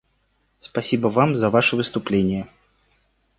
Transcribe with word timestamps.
Спасибо 0.57 1.09
Вам 1.09 1.35
за 1.35 1.51
Ваше 1.51 1.75
выступление. 1.75 2.47